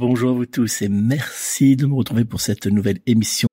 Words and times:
Bonjour 0.00 0.30
à 0.30 0.32
vous 0.32 0.46
tous 0.46 0.80
et 0.82 0.88
merci 0.88 1.74
de 1.74 1.84
me 1.84 1.94
retrouver 1.94 2.24
pour 2.24 2.40
cette 2.40 2.68
nouvelle 2.68 3.00
émission. 3.06 3.48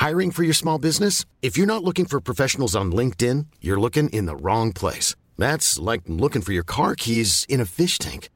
Hiring 0.00 0.30
for 0.30 0.44
your 0.44 0.54
small 0.54 0.78
business? 0.78 1.24
If 1.42 1.58
you're 1.58 1.66
not 1.66 1.82
looking 1.82 2.06
for 2.06 2.20
professionals 2.20 2.76
on 2.76 2.92
LinkedIn, 2.92 3.46
you're 3.60 3.80
looking 3.80 4.08
in 4.10 4.26
the 4.26 4.36
wrong 4.40 4.72
place. 4.72 5.16
That's 5.36 5.80
like 5.80 6.02
looking 6.06 6.40
for 6.40 6.52
your 6.52 6.62
car 6.62 6.94
keys 6.94 7.44
in 7.48 7.60
a 7.60 7.64
fish 7.64 7.98
tank. 7.98 8.28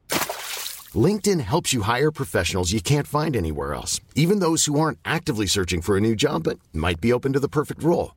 LinkedIn 0.92 1.38
helps 1.38 1.72
you 1.72 1.82
hire 1.82 2.10
professionals 2.10 2.72
you 2.72 2.80
can't 2.80 3.06
find 3.06 3.36
anywhere 3.36 3.72
else, 3.72 4.00
even 4.16 4.40
those 4.40 4.64
who 4.64 4.76
aren't 4.80 4.98
actively 5.04 5.46
searching 5.46 5.82
for 5.82 5.96
a 5.96 6.00
new 6.00 6.16
job 6.16 6.42
but 6.42 6.58
might 6.72 7.00
be 7.00 7.12
open 7.12 7.32
to 7.34 7.38
the 7.38 7.48
perfect 7.48 7.84
role. 7.84 8.16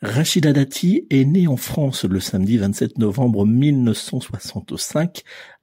Rachida 0.00 0.52
Dati 0.52 1.06
est 1.10 1.24
née 1.24 1.48
en 1.48 1.56
France 1.56 2.04
le 2.04 2.20
samedi 2.20 2.56
27 2.56 2.98
novembre 2.98 3.44
1965 3.44 5.22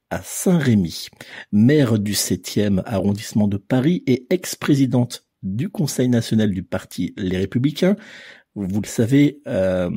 à 0.09 0.21
Saint-Rémy, 0.21 1.07
maire 1.51 1.97
du 1.97 2.13
7e 2.13 2.81
arrondissement 2.85 3.47
de 3.47 3.57
Paris 3.57 4.03
et 4.05 4.27
ex-présidente 4.29 5.24
du 5.45 5.69
Conseil 5.69 6.09
national 6.09 6.51
du 6.51 6.63
parti 6.63 7.13
Les 7.15 7.37
Républicains. 7.37 7.95
Vous 8.55 8.81
le 8.81 8.87
savez, 8.87 9.41
euh, 9.47 9.89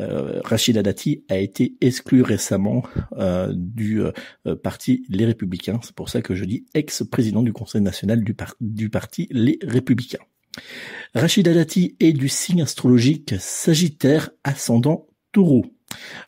euh, 0.00 0.40
Rachida 0.44 0.82
Dati 0.82 1.24
a 1.30 1.38
été 1.38 1.76
exclu 1.80 2.20
récemment 2.20 2.82
euh, 3.12 3.52
du 3.54 4.02
euh, 4.02 4.12
parti 4.62 5.04
Les 5.08 5.24
Républicains. 5.24 5.80
C'est 5.82 5.94
pour 5.94 6.10
ça 6.10 6.20
que 6.20 6.34
je 6.34 6.44
dis 6.44 6.66
ex-président 6.74 7.42
du 7.42 7.54
Conseil 7.54 7.80
national 7.80 8.22
du, 8.22 8.36
du 8.60 8.90
parti 8.90 9.28
Les 9.30 9.58
Républicains. 9.62 10.18
Rachida 11.14 11.54
Dati 11.54 11.96
est 12.00 12.12
du 12.12 12.28
signe 12.28 12.62
astrologique 12.62 13.34
Sagittaire 13.38 14.30
ascendant 14.44 15.06
Taureau. 15.32 15.66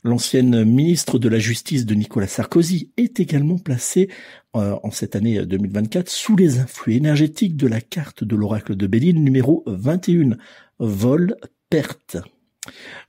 L'ancienne 0.02 0.64
ministre 0.64 1.18
de 1.18 1.28
la 1.28 1.38
Justice 1.38 1.86
de 1.86 1.94
Nicolas 1.94 2.26
Sarkozy 2.26 2.90
est 2.96 3.20
également 3.20 3.58
placée 3.58 4.08
euh, 4.56 4.76
en 4.82 4.90
cette 4.90 5.16
année 5.16 5.44
2024 5.44 6.08
sous 6.08 6.36
les 6.36 6.58
influx 6.58 6.94
énergétiques 6.94 7.56
de 7.56 7.68
la 7.68 7.80
carte 7.80 8.24
de 8.24 8.36
l'oracle 8.36 8.76
de 8.76 8.86
Béline 8.86 9.22
numéro 9.22 9.62
21, 9.66 10.36
vol 10.78 11.36
perte. 11.70 12.16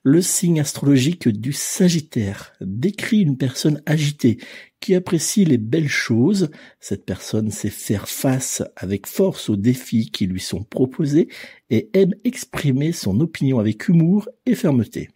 Le 0.02 0.22
signe 0.22 0.59
astrologique 0.59 1.28
du 1.28 1.54
Sagittaire 1.54 2.54
décrit 2.60 3.22
une 3.22 3.38
personne 3.38 3.81
agitée 3.86 4.40
qui 4.80 4.96
apprécie 4.96 5.46
les 5.46 5.60
belles 5.60 5.90
choses. 5.90 6.50
Cette 6.80 7.06
personne 7.06 7.52
sait 7.52 7.70
faire 7.70 8.10
face 8.10 8.64
avec 8.75 9.06
force 9.06 9.50
aux 9.50 9.56
défis 9.56 10.10
qui 10.10 10.25
lui 10.25 10.40
sont 10.40 10.64
proposés 10.64 11.30
et 11.70 11.90
aime 11.94 12.16
exprimer 12.24 12.92
son 12.92 13.20
opinion 13.20 13.60
avec 13.60 13.88
humour 13.88 14.28
et 14.48 14.56
fermeté. 14.56 15.10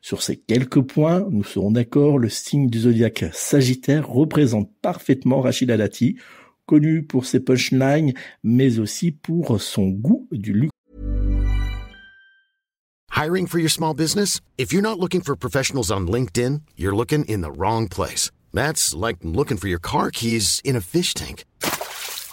Sur 0.00 0.22
ces 0.22 0.36
quelques 0.36 0.82
points, 0.82 1.26
nous 1.30 1.44
serons 1.44 1.70
d'accord, 1.70 2.18
le 2.18 2.28
signe 2.28 2.68
du 2.68 2.80
zodiaque 2.80 3.24
Sagittaire 3.32 4.08
représente 4.08 4.70
parfaitement 4.80 5.40
Rachida 5.40 5.76
Dati, 5.76 6.16
connu 6.66 7.02
pour 7.02 7.26
ses 7.26 7.40
punchlines, 7.40 8.12
mais 8.42 8.78
aussi 8.78 9.12
pour 9.12 9.60
son 9.60 9.88
goût 9.88 10.28
du 10.32 10.52
luxe. 10.52 10.72
Hiring 13.14 13.46
for 13.46 13.58
your 13.58 13.70
small 13.70 13.94
business? 13.94 14.40
If 14.58 14.72
you're 14.72 14.82
not 14.82 14.98
looking 14.98 15.20
for 15.20 15.36
professionals 15.36 15.90
on 15.90 16.08
LinkedIn, 16.08 16.62
you're 16.76 16.96
looking 16.96 17.24
in 17.26 17.42
the 17.42 17.52
wrong 17.52 17.86
place. 17.88 18.30
That's 18.52 18.94
like 18.94 19.18
looking 19.22 19.58
for 19.58 19.68
your 19.68 19.78
car 19.78 20.10
keys 20.10 20.60
in 20.64 20.76
a 20.76 20.80
fish 20.80 21.14
tank. 21.14 21.44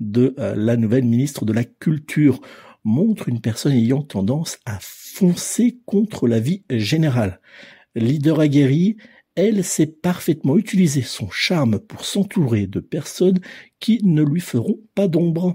de 0.00 0.34
euh, 0.38 0.54
la 0.56 0.76
nouvelle 0.76 1.04
ministre 1.04 1.44
de 1.44 1.52
la 1.52 1.64
Culture 1.64 2.40
montre 2.84 3.28
une 3.28 3.40
personne 3.40 3.72
ayant 3.72 4.02
tendance 4.02 4.58
à 4.64 4.78
foncer 4.80 5.78
contre 5.84 6.28
la 6.28 6.40
vie 6.40 6.62
générale. 6.70 7.40
Leader 7.94 8.40
aguerri, 8.40 8.96
elle 9.34 9.62
sait 9.62 9.86
parfaitement 9.86 10.56
utiliser 10.56 11.02
son 11.02 11.30
charme 11.30 11.78
pour 11.78 12.04
s'entourer 12.04 12.66
de 12.66 12.80
personnes 12.80 13.40
qui 13.80 14.00
ne 14.04 14.22
lui 14.22 14.40
feront 14.40 14.80
pas 14.94 15.08
d'ombre. 15.08 15.54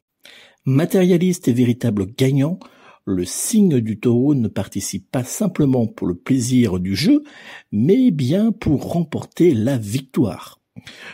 Matérialiste 0.65 1.49
et 1.49 1.53
véritable 1.53 2.05
gagnant, 2.05 2.59
le 3.05 3.25
signe 3.25 3.81
du 3.81 3.99
taureau 3.99 4.35
ne 4.35 4.47
participe 4.47 5.11
pas 5.11 5.25
simplement 5.25 5.87
pour 5.87 6.07
le 6.07 6.15
plaisir 6.15 6.79
du 6.79 6.95
jeu, 6.95 7.23
mais 7.71 8.11
bien 8.11 8.53
pour 8.53 8.93
remporter 8.93 9.53
la 9.53 9.77
victoire. 9.77 10.62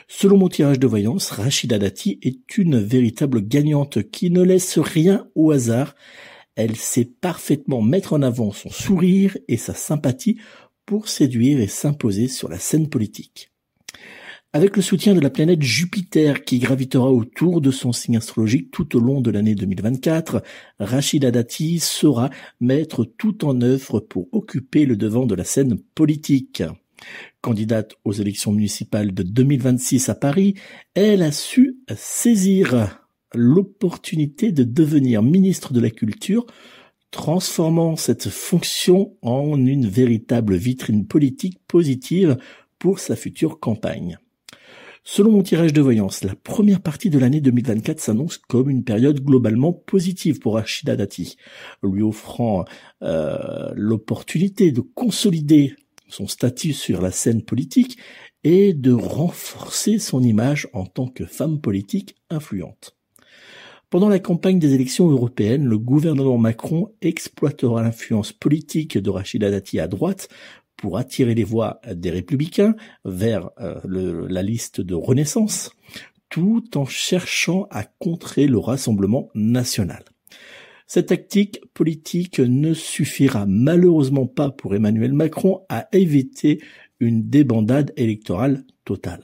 Selon 0.07 0.37
mon 0.37 0.49
tirage 0.49 0.79
de 0.79 0.87
voyance, 0.87 1.31
Rachida 1.31 1.77
Dati 1.77 2.19
est 2.21 2.57
une 2.57 2.79
véritable 2.79 3.41
gagnante 3.41 4.09
qui 4.09 4.31
ne 4.31 4.41
laisse 4.41 4.79
rien 4.79 5.27
au 5.35 5.51
hasard. 5.51 5.95
Elle 6.55 6.75
sait 6.75 7.05
parfaitement 7.05 7.81
mettre 7.81 8.13
en 8.13 8.21
avant 8.21 8.51
son 8.51 8.69
sourire 8.69 9.37
et 9.47 9.57
sa 9.57 9.73
sympathie 9.73 10.37
pour 10.85 11.07
séduire 11.07 11.59
et 11.59 11.67
s'imposer 11.67 12.27
sur 12.27 12.49
la 12.49 12.59
scène 12.59 12.89
politique. 12.89 13.51
Avec 14.51 14.75
le 14.75 14.81
soutien 14.81 15.13
de 15.13 15.19
la 15.19 15.29
planète 15.29 15.61
Jupiter 15.61 16.43
qui 16.43 16.57
gravitera 16.57 17.11
autour 17.11 17.61
de 17.61 17.69
son 17.69 17.91
signe 17.91 18.17
astrologique 18.17 18.71
tout 18.71 18.97
au 18.97 18.99
long 18.99 19.21
de 19.21 19.29
l'année 19.29 19.53
2024, 19.53 20.41
Rachida 20.79 21.29
Dati 21.29 21.77
saura 21.77 22.31
mettre 22.59 23.05
tout 23.05 23.45
en 23.45 23.61
œuvre 23.61 23.99
pour 23.99 24.27
occuper 24.31 24.87
le 24.87 24.97
devant 24.97 25.27
de 25.27 25.35
la 25.35 25.43
scène 25.43 25.77
politique. 25.93 26.63
Candidate 27.41 27.95
aux 28.03 28.11
élections 28.11 28.51
municipales 28.51 29.13
de 29.13 29.23
2026 29.23 30.09
à 30.09 30.15
Paris, 30.15 30.55
elle 30.93 31.21
a 31.21 31.31
su 31.31 31.77
saisir 31.95 32.99
l'opportunité 33.33 34.51
de 34.51 34.63
devenir 34.63 35.23
ministre 35.23 35.71
de 35.71 35.79
la 35.79 35.89
Culture, 35.89 36.45
transformant 37.11 37.95
cette 37.95 38.29
fonction 38.29 39.15
en 39.21 39.57
une 39.65 39.87
véritable 39.87 40.55
vitrine 40.55 41.07
politique 41.07 41.59
positive 41.67 42.37
pour 42.77 42.99
sa 42.99 43.15
future 43.15 43.59
campagne. 43.59 44.17
Selon 45.03 45.31
mon 45.31 45.41
tirage 45.41 45.73
de 45.73 45.81
voyance, 45.81 46.23
la 46.23 46.35
première 46.35 46.81
partie 46.81 47.09
de 47.09 47.17
l'année 47.17 47.41
2024 47.41 47.99
s'annonce 47.99 48.37
comme 48.37 48.69
une 48.69 48.83
période 48.83 49.21
globalement 49.21 49.73
positive 49.73 50.39
pour 50.39 50.55
Rachida 50.55 50.95
Dati, 50.95 51.37
lui 51.81 52.03
offrant 52.03 52.65
euh, 53.01 53.71
l'opportunité 53.75 54.71
de 54.71 54.81
consolider 54.81 55.73
son 56.09 56.27
statut 56.27 56.73
sur 56.73 57.01
la 57.01 57.11
scène 57.11 57.43
politique 57.43 57.97
et 58.43 58.73
de 58.73 58.91
renforcer 58.91 59.99
son 59.99 60.23
image 60.23 60.67
en 60.73 60.85
tant 60.85 61.07
que 61.07 61.25
femme 61.25 61.59
politique 61.59 62.15
influente. 62.29 62.95
Pendant 63.89 64.09
la 64.09 64.19
campagne 64.19 64.59
des 64.59 64.75
élections 64.75 65.09
européennes, 65.09 65.65
le 65.65 65.79
gouvernement 65.79 66.37
Macron 66.37 66.93
exploitera 67.01 67.81
l'influence 67.81 68.31
politique 68.31 68.97
de 68.97 69.09
Rachida 69.09 69.49
Dati 69.49 69.79
à 69.79 69.87
droite 69.87 70.29
pour 70.75 70.97
attirer 70.97 71.33
les 71.33 71.43
voix 71.43 71.81
des 71.91 72.11
républicains 72.11 72.75
vers 73.03 73.49
euh, 73.59 74.27
la 74.29 74.43
liste 74.43 74.79
de 74.79 74.93
Renaissance, 74.93 75.71
tout 76.29 76.77
en 76.77 76.85
cherchant 76.85 77.67
à 77.71 77.83
contrer 77.83 78.47
le 78.47 78.59
Rassemblement 78.59 79.29
national. 79.33 80.03
Cette 80.91 81.09
tactique 81.09 81.61
politique 81.75 82.39
ne 82.39 82.73
suffira 82.73 83.45
malheureusement 83.45 84.25
pas 84.25 84.49
pour 84.49 84.73
Emmanuel 84.73 85.13
Macron 85.13 85.61
à 85.69 85.87
éviter 85.91 86.63
une 86.99 87.29
débandade 87.29 87.93
électorale 87.95 88.63
totale. 88.85 89.21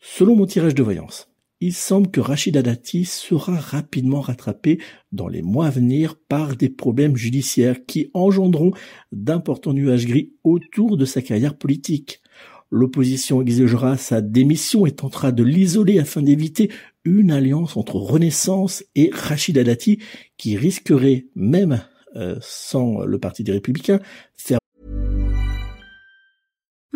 Selon 0.00 0.36
mon 0.36 0.46
tirage 0.46 0.76
de 0.76 0.82
voyance, 0.84 1.28
il 1.60 1.74
semble 1.74 2.08
que 2.08 2.20
Rachida 2.20 2.62
Dati 2.62 3.04
sera 3.04 3.56
rapidement 3.56 4.20
rattrapé 4.20 4.78
dans 5.10 5.26
les 5.26 5.42
mois 5.42 5.66
à 5.66 5.70
venir 5.70 6.14
par 6.28 6.54
des 6.54 6.68
problèmes 6.68 7.16
judiciaires 7.16 7.84
qui 7.84 8.12
engendreront 8.14 8.70
d'importants 9.10 9.72
nuages 9.72 10.06
gris 10.06 10.34
autour 10.44 10.96
de 10.96 11.04
sa 11.04 11.20
carrière 11.20 11.58
politique. 11.58 12.20
L'opposition 12.74 13.40
exigera 13.40 13.96
sa 13.96 14.20
démission 14.20 14.84
et 14.84 14.90
tentera 14.90 15.30
de 15.30 15.44
l'isoler 15.44 16.00
afin 16.00 16.22
d'éviter 16.22 16.72
une 17.04 17.30
alliance 17.30 17.76
entre 17.76 17.94
Renaissance 17.94 18.82
et 18.96 19.10
Rachida 19.12 19.62
Dati 19.62 20.00
qui 20.38 20.56
risquerait, 20.56 21.26
même 21.36 21.84
euh, 22.16 22.36
sans 22.40 23.04
le 23.04 23.20
Parti 23.20 23.44
des 23.44 23.52
Républicains, 23.52 24.00
faire 24.36 24.58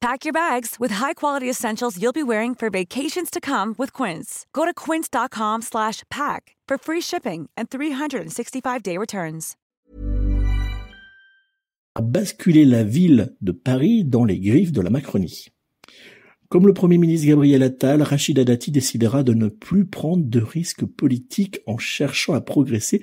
Pack 0.00 0.24
your 0.24 0.32
bags 0.32 0.76
with 0.80 0.92
high-quality 0.92 1.48
essentials 1.48 2.00
you'll 2.00 2.10
be 2.10 2.22
wearing 2.22 2.54
for 2.54 2.70
vacations 2.70 3.28
to 3.30 3.38
come 3.38 3.74
with 3.76 3.92
Quince. 3.92 4.46
Go 4.54 4.64
to 4.64 4.72
quince.com 4.72 5.60
slash 5.60 6.04
pack 6.10 6.56
for 6.66 6.78
free 6.78 7.02
shipping 7.02 7.50
and 7.54 7.66
365-day 7.68 8.96
returns. 8.96 9.56
Basculer 12.00 12.64
la 12.64 12.82
ville 12.82 13.34
de 13.42 13.52
Paris 13.52 14.04
dans 14.04 14.24
les 14.24 14.38
griffes 14.38 14.72
de 14.72 14.80
la 14.80 14.88
Macronie. 14.88 15.48
Comme 16.48 16.66
le 16.66 16.72
Premier 16.72 16.96
ministre 16.96 17.26
Gabriel 17.26 17.62
Attal, 17.62 18.00
Rachida 18.00 18.44
Dati 18.44 18.70
décidera 18.70 19.22
de 19.22 19.34
ne 19.34 19.48
plus 19.48 19.84
prendre 19.84 20.24
de 20.24 20.40
risques 20.40 20.86
politiques 20.86 21.60
en 21.66 21.76
cherchant 21.76 22.32
à 22.32 22.40
progresser 22.40 23.02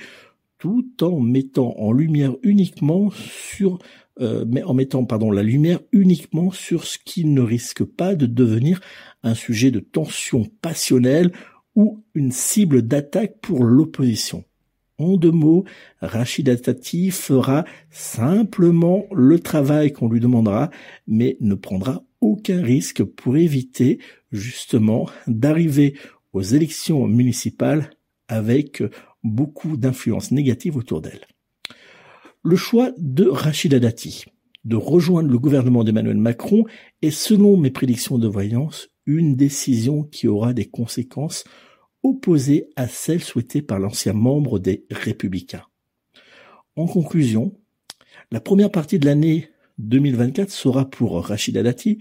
tout 0.57 0.85
en 1.01 1.19
mettant 1.19 1.75
en 1.77 1.91
lumière 1.91 2.35
uniquement 2.43 3.09
sur 3.11 3.79
euh, 4.19 4.45
mais 4.47 4.63
en 4.63 4.73
mettant 4.73 5.05
pardon 5.05 5.29
la 5.29 5.43
lumière 5.43 5.79
uniquement 5.91 6.51
sur 6.51 6.85
ce 6.85 6.97
qui 6.97 7.25
ne 7.25 7.41
risque 7.41 7.83
pas 7.83 8.15
de 8.15 8.25
devenir 8.25 8.81
un 9.21 9.35
sujet 9.35 9.69
de 9.69 9.79
tension 9.79 10.45
passionnelle 10.61 11.31
ou 11.75 12.03
une 12.15 12.31
cible 12.31 12.81
d'attaque 12.81 13.37
pour 13.41 13.63
l'opposition. 13.63 14.43
En 14.97 15.15
deux 15.17 15.31
mots, 15.31 15.63
Rachida 16.01 16.57
Tati 16.57 17.11
fera 17.11 17.65
simplement 17.91 19.05
le 19.13 19.39
travail 19.39 19.93
qu'on 19.93 20.09
lui 20.09 20.19
demandera, 20.19 20.71
mais 21.05 21.37
ne 21.39 21.53
prendra 21.53 22.03
aucun 22.19 22.63
risque 22.63 23.03
pour 23.03 23.37
éviter 23.37 23.99
justement 24.31 25.07
d'arriver 25.27 25.93
aux 26.33 26.41
élections 26.41 27.05
municipales 27.05 27.91
avec 28.27 28.81
beaucoup 29.27 29.77
d'influences 29.77 30.31
négatives 30.31 30.77
autour 30.77 31.01
d'elle. 31.01 31.25
Le 32.43 32.55
choix 32.55 32.91
de 32.97 33.27
Rachida 33.27 33.79
Dati 33.79 34.25
de 34.65 34.75
rejoindre 34.75 35.29
le 35.29 35.39
gouvernement 35.39 35.83
d'Emmanuel 35.83 36.17
Macron 36.17 36.65
est, 37.01 37.11
selon 37.11 37.55
mes 37.55 37.71
prédictions 37.71 38.17
de 38.17 38.27
voyance, 38.27 38.89
une 39.05 39.35
décision 39.35 40.03
qui 40.03 40.27
aura 40.27 40.53
des 40.53 40.65
conséquences 40.65 41.45
opposées 42.03 42.69
à 42.75 42.87
celles 42.87 43.23
souhaitées 43.23 43.61
par 43.61 43.79
l'ancien 43.79 44.13
membre 44.13 44.59
des 44.59 44.85
Républicains. 44.91 45.63
En 46.75 46.85
conclusion, 46.85 47.53
la 48.29 48.41
première 48.41 48.71
partie 48.71 48.99
de 48.99 49.05
l'année 49.05 49.49
2024 49.77 50.51
sera 50.51 50.89
pour 50.89 51.25
Rachida 51.25 51.63
Dati 51.63 51.99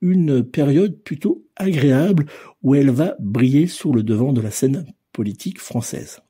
une 0.00 0.42
période 0.42 1.02
plutôt 1.02 1.46
agréable 1.56 2.26
où 2.62 2.74
elle 2.74 2.90
va 2.90 3.14
briller 3.20 3.66
sur 3.66 3.94
le 3.94 4.02
devant 4.02 4.32
de 4.32 4.40
la 4.40 4.50
scène 4.50 4.86
politique 5.12 5.60
française. 5.60 6.20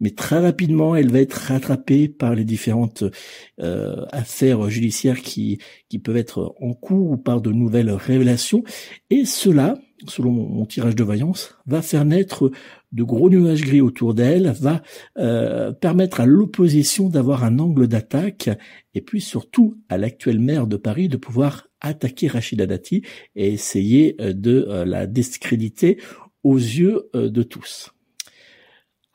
Mais 0.00 0.10
très 0.10 0.38
rapidement, 0.38 0.96
elle 0.96 1.10
va 1.10 1.20
être 1.20 1.34
rattrapée 1.34 2.08
par 2.08 2.34
les 2.34 2.44
différentes 2.44 3.04
euh, 3.60 4.04
affaires 4.12 4.68
judiciaires 4.70 5.20
qui, 5.20 5.58
qui 5.88 5.98
peuvent 5.98 6.16
être 6.16 6.54
en 6.60 6.72
cours 6.72 7.10
ou 7.10 7.16
par 7.16 7.40
de 7.40 7.50
nouvelles 7.52 7.90
révélations. 7.90 8.62
Et 9.10 9.24
cela, 9.24 9.78
selon 10.08 10.32
mon, 10.32 10.66
tirage 10.66 10.96
de 10.96 11.04
voyance, 11.04 11.56
va 11.66 11.82
faire 11.82 12.04
naître 12.04 12.50
de 12.92 13.02
gros 13.02 13.30
nuages 13.30 13.62
gris 13.62 13.80
autour 13.80 14.14
d'elle, 14.14 14.54
va 14.60 14.82
euh, 15.18 15.72
permettre 15.72 16.20
à 16.20 16.26
l'opposition 16.26 17.08
d'avoir 17.08 17.44
un 17.44 17.58
angle 17.58 17.88
d'attaque, 17.88 18.50
et 18.94 19.00
puis 19.00 19.20
surtout 19.20 19.76
à 19.88 19.98
l'actuel 19.98 20.38
maire 20.38 20.66
de 20.66 20.76
Paris 20.76 21.08
de 21.08 21.16
pouvoir 21.16 21.68
attaquer 21.80 22.28
Rachida 22.28 22.66
Dati 22.66 23.02
et 23.36 23.52
essayer 23.52 24.16
euh, 24.20 24.32
de 24.32 24.84
la 24.84 25.06
discréditer 25.06 25.98
aux 26.42 26.58
yeux 26.58 27.08
de 27.14 27.42
tous. 27.42 27.94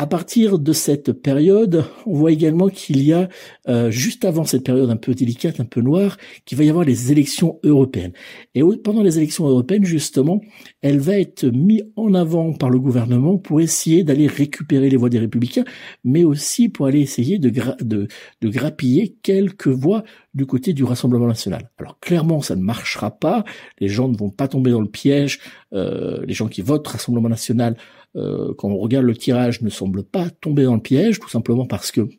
À 0.02 0.08
partir 0.08 0.60
de 0.60 0.72
cette 0.72 1.12
période, 1.12 1.84
on 2.06 2.14
voit 2.14 2.32
également 2.32 2.70
qu'il 2.70 3.04
y 3.04 3.12
a, 3.12 3.28
euh, 3.68 3.92
juste 3.92 4.24
avant 4.24 4.46
cette 4.46 4.64
période 4.64 4.90
un 4.90 4.96
peu 4.96 5.14
délicate, 5.14 5.60
un 5.60 5.66
peu 5.66 5.82
noire, 5.82 6.16
qu'il 6.46 6.58
va 6.58 6.64
y 6.64 6.70
avoir 6.70 6.86
les 6.86 7.12
élections 7.12 7.60
européennes. 7.64 8.14
Et 8.56 8.62
pendant 8.82 9.04
les 9.04 9.18
élections 9.18 9.46
européennes, 9.46 9.84
justement, 9.84 10.40
elle 10.82 11.00
va 11.00 11.20
être 11.20 11.44
mise 11.48 11.84
en 11.98 12.14
avant 12.14 12.54
par 12.54 12.70
le 12.70 12.80
gouvernement 12.80 13.38
pour 13.38 13.60
essayer 13.60 14.06
d'aller 14.06 14.28
récupérer 14.28 14.90
les 14.90 14.96
voix 14.96 15.10
des 15.10 15.20
républicains, 15.20 15.66
mais 16.06 16.24
aussi 16.24 16.70
pour 16.70 16.86
aller 16.86 17.02
essayer 17.02 17.38
de, 17.38 17.50
de, 17.82 18.08
de 18.40 18.50
grappiller 18.50 19.18
quelques 19.22 19.68
voix 19.68 20.06
du 20.34 20.46
côté 20.46 20.72
du 20.72 20.86
Rassemblement 20.86 21.28
national. 21.28 21.72
Alors 21.78 22.00
clairement, 22.00 22.42
ça 22.42 22.56
ne 22.56 22.62
marchera 22.62 23.12
pas. 23.12 23.44
Les 23.80 23.90
gens 23.90 24.08
ne 24.08 24.16
vont 24.16 24.30
pas 24.30 24.48
tomber 24.48 24.72
dans 24.72 24.80
le 24.80 24.88
piège. 24.88 25.42
Euh, 25.74 26.24
les 26.26 26.34
gens 26.34 26.48
qui 26.48 26.62
votent 26.62 26.88
Rassemblement 26.88 27.28
national 27.28 27.76
quand 28.16 28.70
on 28.70 28.78
regarde 28.78 29.06
le 29.06 29.16
tirage, 29.16 29.62
ne 29.62 29.70
semble 29.70 30.04
pas 30.04 30.30
tomber 30.30 30.64
dans 30.64 30.76
le 30.76 30.82
piège, 30.82 31.20
tout 31.20 31.30
simplement 31.30 31.66
parce 31.66 31.92
que 31.92 32.10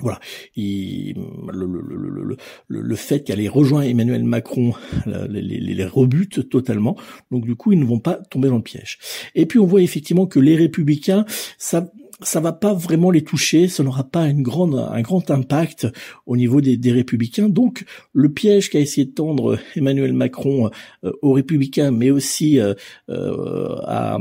voilà, 0.00 0.18
le, 0.56 1.12
le, 1.52 2.36
le, 2.68 2.80
le, 2.80 2.96
fait 2.96 3.22
qu'elle 3.22 3.40
ait 3.40 3.48
rejoint 3.48 3.82
Emmanuel 3.82 4.24
Macron 4.24 4.72
les, 5.06 5.40
les, 5.40 5.60
les, 5.60 5.84
rebute 5.84 6.48
totalement. 6.48 6.96
Donc 7.30 7.44
du 7.44 7.54
coup, 7.54 7.72
ils 7.72 7.78
ne 7.78 7.84
vont 7.84 8.00
pas 8.00 8.14
tomber 8.14 8.48
dans 8.48 8.56
le 8.56 8.62
piège. 8.62 8.98
Et 9.36 9.46
puis 9.46 9.60
on 9.60 9.66
voit 9.66 9.82
effectivement 9.82 10.26
que 10.26 10.40
les 10.40 10.56
républicains, 10.56 11.24
ça, 11.58 11.92
ça 12.20 12.40
va 12.40 12.52
pas 12.52 12.74
vraiment 12.74 13.10
les 13.10 13.22
toucher, 13.22 13.68
ça 13.68 13.82
n'aura 13.82 14.04
pas 14.04 14.26
une 14.28 14.42
grande, 14.42 14.74
un 14.74 15.02
grand 15.02 15.30
impact 15.30 15.88
au 16.26 16.36
niveau 16.36 16.60
des, 16.60 16.76
des 16.76 16.92
républicains. 16.92 17.48
Donc 17.48 17.84
le 18.12 18.32
piège 18.32 18.70
qu'a 18.70 18.80
essayé 18.80 19.06
de 19.06 19.12
tendre 19.12 19.58
Emmanuel 19.76 20.12
Macron 20.12 20.70
euh, 21.04 21.12
aux 21.22 21.32
républicains, 21.32 21.90
mais 21.90 22.10
aussi 22.10 22.58
euh, 22.58 22.74
euh 23.08 23.76
à, 23.86 24.18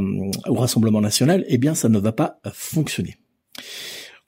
au 0.47 0.55
Rassemblement 0.55 1.01
national, 1.01 1.45
eh 1.47 1.57
bien 1.57 1.73
ça 1.75 1.89
ne 1.89 1.99
va 1.99 2.11
pas 2.11 2.39
fonctionner 2.53 3.17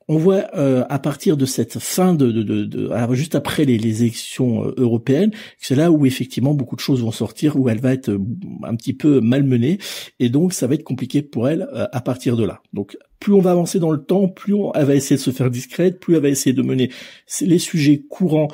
on 0.08 0.18
voit 0.18 0.46
euh, 0.56 0.84
à 0.90 1.00
partir 1.00 1.38
de 1.38 1.46
cette 1.46 1.80
fin 1.80 2.14
de, 2.14 2.32
de, 2.32 2.44
de, 2.44 3.14
juste 3.14 3.36
après 3.36 3.66
les, 3.66 3.78
les 3.78 4.04
élections 4.04 4.66
euh, 4.66 4.74
européennes, 4.78 5.32
c'est 5.58 5.76
là 5.76 5.92
où 5.92 6.06
effectivement 6.06 6.54
beaucoup 6.54 6.76
de 6.76 6.82
choses 6.82 7.02
vont 7.02 7.12
sortir, 7.12 7.58
où 7.58 7.70
elle 7.70 7.80
va 7.80 7.94
être 7.94 8.10
euh, 8.10 8.20
un 8.64 8.76
petit 8.76 8.94
peu 8.94 9.20
malmenée, 9.20 9.80
et 10.20 10.30
donc 10.30 10.54
ça 10.54 10.68
va 10.68 10.76
être 10.76 10.84
compliqué 10.84 11.22
pour 11.22 11.50
elle 11.50 11.68
à 11.92 12.02
partir 12.02 12.38
de 12.38 12.46
là. 12.46 12.62
Donc 12.74 12.98
plus 13.20 13.34
on 13.34 13.40
va 13.40 13.52
avancer 13.52 13.80
dans 13.80 13.92
le 13.92 14.04
temps, 14.04 14.28
plus 14.28 14.54
on, 14.54 14.72
elle 14.74 14.86
va 14.86 14.96
essayer 14.96 15.16
de 15.16 15.22
se 15.22 15.32
faire 15.32 15.50
discrète, 15.50 16.00
plus 16.00 16.16
elle 16.16 16.22
va 16.22 16.30
essayer 16.30 16.54
de 16.54 16.62
mener 16.62 16.90
les 17.42 17.60
sujets 17.60 18.04
courants 18.10 18.50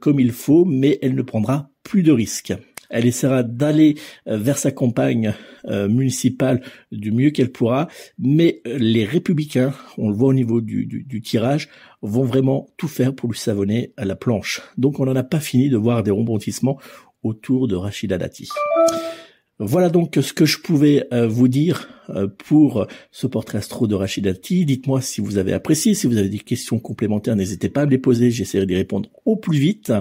comme 0.00 0.20
il 0.20 0.32
faut, 0.32 0.64
mais 0.64 0.98
elle 1.00 1.14
ne 1.14 1.22
prendra 1.22 1.70
plus 1.82 2.02
de 2.02 2.12
risques. 2.12 2.54
Elle 2.90 3.06
essaiera 3.06 3.42
d'aller 3.44 3.94
euh, 4.26 4.36
vers 4.36 4.58
sa 4.58 4.72
campagne 4.72 5.32
euh, 5.66 5.88
municipale 5.88 6.60
du 6.90 7.12
mieux 7.12 7.30
qu'elle 7.30 7.52
pourra, 7.52 7.88
mais 8.18 8.60
euh, 8.66 8.76
les 8.78 9.04
républicains, 9.04 9.72
on 9.96 10.10
le 10.10 10.14
voit 10.14 10.30
au 10.30 10.34
niveau 10.34 10.60
du, 10.60 10.86
du, 10.86 11.20
tirage, 11.22 11.68
vont 12.02 12.24
vraiment 12.24 12.68
tout 12.76 12.88
faire 12.88 13.14
pour 13.14 13.30
lui 13.30 13.38
savonner 13.38 13.92
à 13.96 14.04
la 14.04 14.16
planche. 14.16 14.60
Donc 14.76 14.98
on 14.98 15.06
n'en 15.06 15.16
a 15.16 15.22
pas 15.22 15.40
fini 15.40 15.70
de 15.70 15.76
voir 15.76 16.02
des 16.02 16.10
rebondissements 16.10 16.78
autour 17.22 17.68
de 17.68 17.76
Rachida 17.76 18.18
Dati. 18.18 18.48
Voilà 19.62 19.90
donc 19.90 20.16
ce 20.20 20.32
que 20.32 20.46
je 20.46 20.58
pouvais 20.58 21.06
vous 21.28 21.48
dire 21.48 21.90
pour 22.38 22.86
ce 23.10 23.26
portrait 23.26 23.58
astro 23.58 23.86
de 23.86 23.94
Rachida 23.94 24.32
Dati. 24.32 24.64
Dites-moi 24.64 25.02
si 25.02 25.20
vous 25.20 25.36
avez 25.36 25.52
apprécié, 25.52 25.92
si 25.92 26.06
vous 26.06 26.16
avez 26.16 26.30
des 26.30 26.38
questions 26.38 26.78
complémentaires, 26.78 27.36
n'hésitez 27.36 27.68
pas 27.68 27.82
à 27.82 27.86
me 27.86 27.90
les 27.90 27.98
poser, 27.98 28.30
j'essaierai 28.30 28.64
d'y 28.64 28.74
répondre 28.74 29.10
au 29.26 29.36
plus 29.36 29.58
vite. 29.58 29.92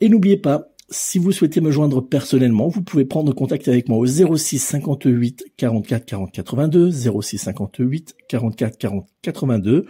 Et 0.00 0.08
n'oubliez 0.08 0.36
pas, 0.36 0.68
si 0.90 1.18
vous 1.18 1.32
souhaitez 1.32 1.60
me 1.60 1.72
joindre 1.72 2.06
personnellement, 2.06 2.68
vous 2.68 2.82
pouvez 2.82 3.04
prendre 3.04 3.34
contact 3.34 3.66
avec 3.66 3.88
moi 3.88 3.98
au 3.98 4.06
06 4.06 4.58
58 4.58 5.44
44 5.56 6.06
40 6.06 6.32
82, 6.32 6.92
06 6.92 7.38
58 7.38 8.14
44 8.28 8.78
40 8.78 9.08
82, 9.22 9.86